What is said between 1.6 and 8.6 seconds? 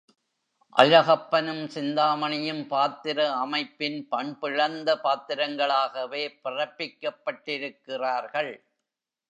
சிந்தாமணியும் பாத்திர அமைப்பின் பண்பிழந்த பாத்திரங்களாகவே பிறப்பிக்கப்பட்டிருக்கிறார்கள்.